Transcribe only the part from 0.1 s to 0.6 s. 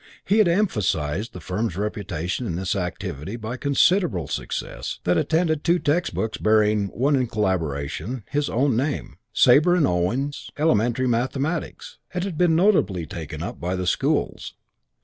He had